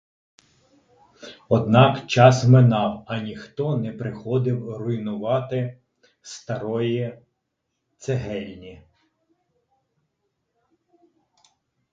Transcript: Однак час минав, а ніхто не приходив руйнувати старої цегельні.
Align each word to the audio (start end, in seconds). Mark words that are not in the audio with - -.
Однак 1.49 2.07
час 2.07 2.45
минав, 2.45 3.03
а 3.07 3.19
ніхто 3.19 3.77
не 3.77 3.91
приходив 3.91 4.69
руйнувати 4.77 5.77
старої 6.21 7.19
цегельні. 7.97 8.83